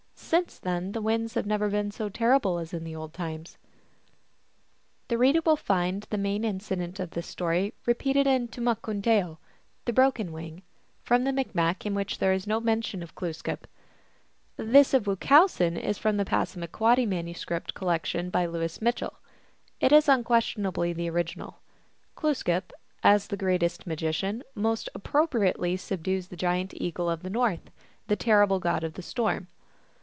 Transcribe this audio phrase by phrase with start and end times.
[0.31, 3.39] Since then the winds have never been so terrible as in the old time.
[3.43, 3.59] GLOOSKAP
[5.09, 5.39] THE DIVINITY.
[5.39, 9.39] 113 The reader will find the main incident of this story repeated in" Tumilkoontaoo,
[9.83, 10.63] the Broken Wing,"
[11.03, 13.67] from the Micmac, in which there is no mention of Glooskap.
[14.55, 19.19] This of Wuchowsen is from the Passa maquoddy manuscript collection by Louis Mitchell.
[19.81, 21.59] It is unquestionably the original.
[22.15, 22.71] ^Glooskap,
[23.03, 27.69] as the greatest magician, most appropriately subdues the giant eagle of the North,
[28.07, 29.49] the terrible god of the storm.